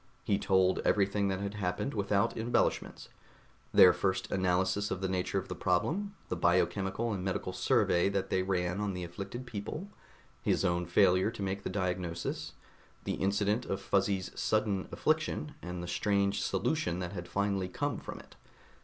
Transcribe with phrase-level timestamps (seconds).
[0.23, 3.09] He told everything that had happened without embellishments:
[3.71, 8.31] their first analysis of the nature of the problem, the biochemical and medical survey that
[8.31, 9.89] they ran on the afflicted people,
[10.41, 12.53] his own failure to make the diagnosis,
[13.03, 18.17] the incident of Fuzzy's sudden affliction, and the strange solution that had finally come from
[18.19, 18.35] it.